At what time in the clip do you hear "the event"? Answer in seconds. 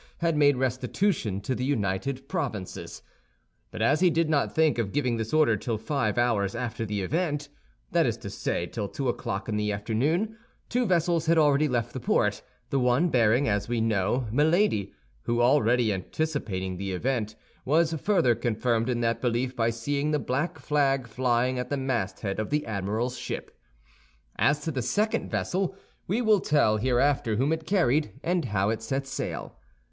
16.77-17.35